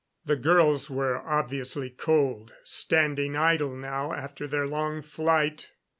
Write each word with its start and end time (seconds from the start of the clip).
The 0.25 0.35
girls 0.35 0.89
were 0.89 1.17
obviously 1.19 1.91
cold, 1.91 2.53
standing 2.63 3.35
idle 3.35 3.75
now 3.75 4.13
after 4.13 4.47
their 4.47 4.65
long 4.65 5.03
flight. 5.03 5.69